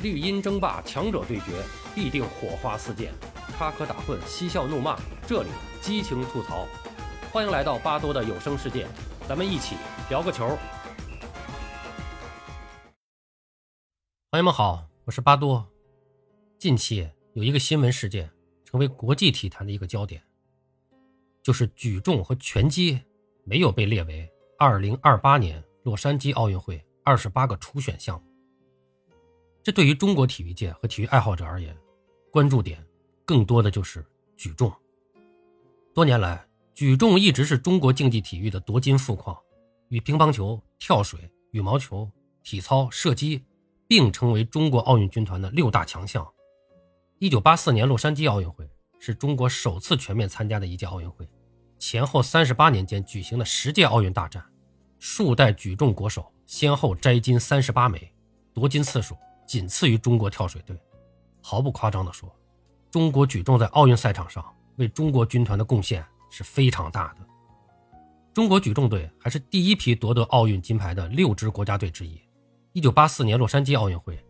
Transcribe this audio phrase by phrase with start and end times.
[0.00, 1.60] 绿茵争霸，强者对决，
[1.92, 3.08] 必定火花四溅；
[3.56, 5.48] 插科打诨，嬉笑怒骂，这里
[5.80, 6.68] 激情吐槽。
[7.32, 8.86] 欢迎来到巴多的有声世界，
[9.28, 9.74] 咱们一起
[10.08, 10.56] 聊个球。
[14.30, 15.68] 朋友们好，我是巴多。
[16.60, 18.30] 近期有一个新闻事件
[18.64, 20.22] 成为国际体坛的一个焦点，
[21.42, 23.00] 就是举重和拳击
[23.42, 28.27] 没有被列为2028年洛杉矶奥运会28个初选项目。
[29.68, 31.76] 这对于中国体育界和体育爱好者而言，
[32.30, 32.82] 关注点
[33.26, 34.02] 更多的就是
[34.34, 34.72] 举重。
[35.94, 36.42] 多年来，
[36.74, 39.36] 举重一直是中国竞技体育的夺金富矿，
[39.90, 42.10] 与乒乓球、跳水、羽毛球、
[42.42, 43.44] 体操、射击
[43.86, 46.26] 并称为中国奥运军团的六大强项。
[47.18, 48.66] 一九八四年洛杉矶奥运会
[48.98, 51.28] 是中国首次全面参加的一届奥运会，
[51.78, 54.42] 前后三十八年间举行的十届奥运大战，
[54.98, 58.10] 数代举重国手先后摘金三十八枚，
[58.54, 59.14] 夺金次数。
[59.48, 60.78] 仅次于中国跳水队，
[61.40, 62.30] 毫不夸张地说，
[62.90, 64.44] 中国举重在奥运赛场上
[64.76, 67.26] 为中国军团的贡献是非常大的。
[68.34, 72.20] 中国举重队还是第一批夺得奥运金牌的六支国家队之一。
[72.74, 74.22] 一九八四年洛杉矶奥运会，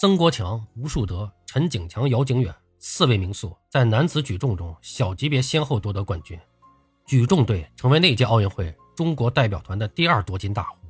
[0.00, 6.36] 曾国强、吴树德、陈景强、姚景远四位名宿在男子举重中小级别先后夺得冠军，
[7.06, 10.85] 举重队成为那届奥运会中国代表团的第二夺金大户。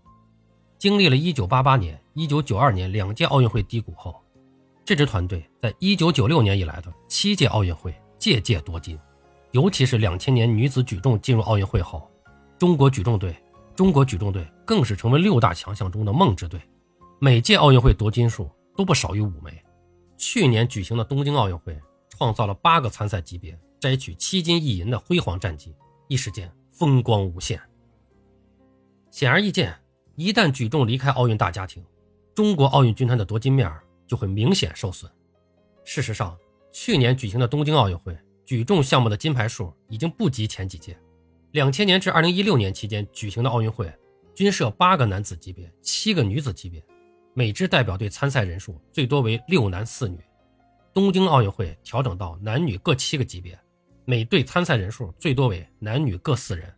[0.79, 4.15] 经历了1988年、1992年两届奥运会低谷后，
[4.85, 8.99] 这支团队在1996年以来的七届奥运会届届夺金，
[9.53, 12.11] 尤其是2000年女子举重进入奥运会后，
[12.59, 13.35] 中国举重队
[13.75, 16.61] 中国举重队更是成为六大强项中的梦之队，
[17.19, 19.53] 每届奥运会夺金数都不少于五枚。
[20.19, 21.79] 去年举行的东京奥运会
[22.11, 25.75] 创造了八个参赛级别摘取七金一银的辉煌战绩，
[26.09, 27.59] 一时间风光无限。
[29.11, 29.75] 显而易见。
[30.17, 31.85] 一旦举重离开奥运大家庭，
[32.35, 33.71] 中国奥运军团的夺金面
[34.07, 35.11] 就会明显受损。
[35.85, 36.35] 事实上，
[36.73, 40.97] 去年举行的东京奥运会举重项目的金牌数已经不及前几届。
[41.51, 43.93] 两千年至二零一六年期间举行的奥运会
[44.35, 46.83] 均设八个男子级别、七个女子级别，
[47.35, 50.19] 每支代表队参赛人数最多为六男四女。
[50.95, 53.59] 东京奥运会调整到男女各七个级别，
[54.07, 56.73] 每队参赛人数最多为男女各四人。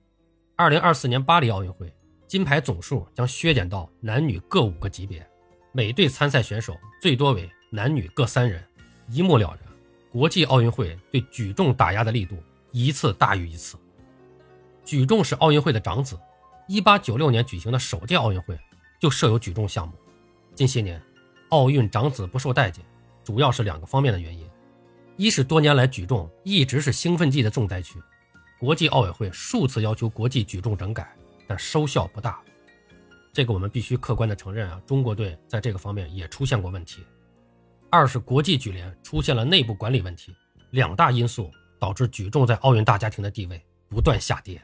[0.56, 1.92] 二零二四年巴黎奥运会。
[2.28, 5.26] 金牌总数将削减到男女各五个级别，
[5.72, 8.62] 每队参赛选手最多为男女各三人，
[9.08, 9.60] 一目了然。
[10.12, 12.36] 国际奥运会对举重打压的力度
[12.70, 13.78] 一次大于一次。
[14.84, 16.18] 举重是奥运会的长子，
[16.66, 18.58] 一八九六年举行的首届奥运会
[19.00, 19.94] 就设有举重项目。
[20.54, 21.00] 近些年，
[21.48, 22.84] 奥运长子不受待见，
[23.24, 24.46] 主要是两个方面的原因：
[25.16, 27.98] 一是多年来举重一直是兴奋剂的重灾区，
[28.60, 31.10] 国际奥委会数次要求国际举重整改。
[31.48, 32.40] 但收效不大，
[33.32, 37.02] 这个我们必须客观的承认啊，中国队在这个方面也出现过问题。
[37.90, 40.32] 二是国际举联出现了内部管理问题，
[40.70, 41.50] 两大因素
[41.80, 44.62] 导致举重在奥运大家庭的地位不断下跌。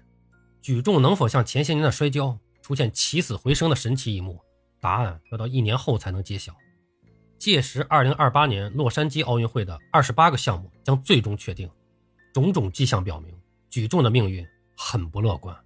[0.61, 4.39] 举重能否像前些年的摔跤出现起死回生的神奇一幕？
[4.78, 6.55] 答案要到一年后才能揭晓。
[7.39, 11.71] 届时，二零二八年洛杉矶奥运会的二十八个项目将最终确定。
[12.33, 13.34] 种种迹象表明，
[13.71, 14.47] 举重的命运
[14.77, 15.56] 很不乐观。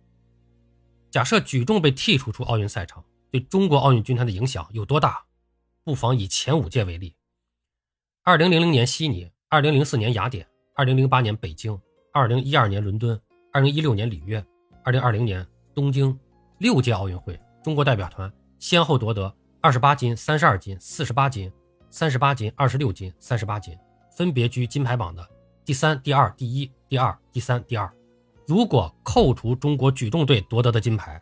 [1.10, 5.24] 假设举重被剔除出奥运赛场，对中国奥运军团的影响有多大？
[5.84, 7.14] 不妨以前五届为例：
[8.24, 11.80] 二零零零年悉尼，二零零四年雅典，二零零八年北京，
[12.12, 13.18] 二零一二年伦敦，
[13.52, 14.44] 二零一六年里约，
[14.84, 16.18] 二零二零年东京。
[16.58, 21.52] 六届奥运会，中国代表团先后夺得二十八金、三十二金、四十八金、
[21.88, 23.78] 三十八金、二十六金、三十八金，
[24.10, 25.24] 分别居金牌榜的
[25.64, 27.88] 第三、第二、第一、第二、第三、第二。
[28.48, 31.20] 如果扣除中国举重队夺得的金牌，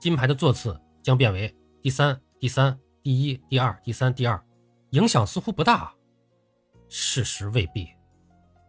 [0.00, 4.44] 金牌的座次将变为第三、第三、第一、第二、第三、第二，
[4.90, 5.94] 影响似乎不大。
[6.88, 7.86] 事实未必。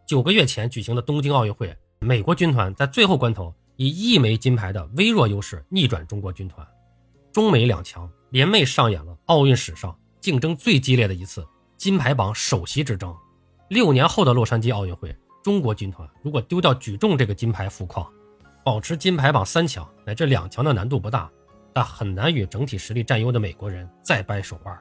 [0.06, 6.64] 九个月前举行的东京奥运会，美国军团在最后关头以一枚金牌的微弱优势逆转中国军团，
[7.32, 11.44] 中美两强联袂上演了奥运史上竞争最激烈的一次
[11.76, 13.12] 金牌榜首席之争。
[13.68, 15.12] 六年后的洛杉矶奥运会。
[15.46, 18.04] 中国军团如果丢掉举重这个金牌富矿，
[18.64, 21.30] 保持金牌榜三强乃至两强的难度不大，
[21.72, 24.76] 但很难与整体实力占优的美国人再掰手腕。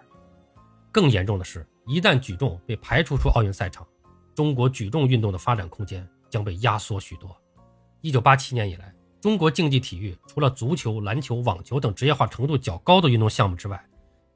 [0.91, 3.85] 更严重的是，一旦举重被排除出奥运赛场，
[4.33, 7.29] 中国举重运动的发展空间将被压缩许多。
[8.01, 8.91] 一九八七年以来，
[9.21, 13.79] 中国竞技体育除了足球、篮球、网球等职业化程度较高的运动项目之外，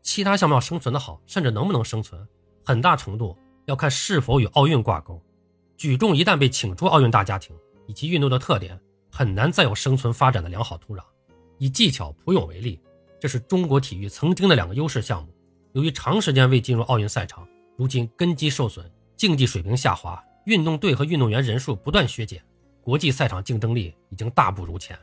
[0.04, 2.24] 其他项目要生存的好，甚至能不能生存，
[2.64, 3.36] 很大程度
[3.66, 5.20] 要看是否与奥运挂钩。
[5.80, 7.56] 举重一旦被请出奥运大家庭，
[7.88, 8.78] 以其运动的特点，
[9.10, 11.02] 很难再有生存发展的良好土壤。
[11.58, 12.78] 以技巧、普泳为例，
[13.18, 15.34] 这是中国体育曾经的两个优势项目，
[15.72, 17.48] 由于长时间未进入奥运赛场，
[17.78, 18.86] 如今根基受损，
[19.16, 22.44] 竞技水平下滑，运动队和运动员人数不断削减，
[22.82, 25.00] 国际赛场竞争力已经大不如前。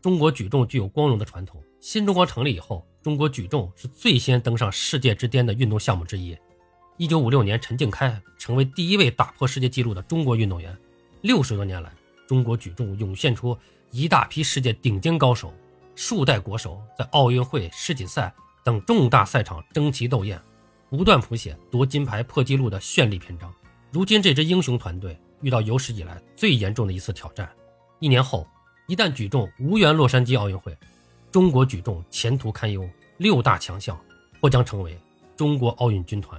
[0.00, 6.38] 中国举重具有光荣的传统，新中国成立以后，中国举重是最先登上世界之巅的运动项目之一。
[7.00, 10.76] 一九五六年，陈靖开成为第一位打破世界纪录的中国运动员。
[11.22, 11.90] 六十多年来，
[12.26, 13.56] 中国举重涌现出
[13.90, 15.50] 一大批世界顶尖高手，
[15.94, 18.30] 数代国手在奥运会、世锦赛
[18.62, 20.38] 等重大赛场争奇斗艳，
[20.90, 23.50] 不断谱写夺金牌破纪录的绚丽篇章。
[23.90, 27.48] 如今，这支英雄团队遇到有史以来最严重的一次挑战。
[28.00, 28.46] 一年后，
[28.88, 30.76] 一旦举重无缘洛杉矶奥运会，
[31.32, 32.86] 中国举重前途堪忧，
[33.16, 33.98] 六大强项
[34.38, 34.98] 或将成为
[35.34, 36.38] 中国奥运军团。